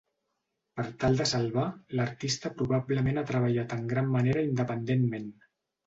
[0.79, 1.67] Per tal de salvar,
[2.01, 5.35] l'artista probablement ha treballat en gran manera independentment.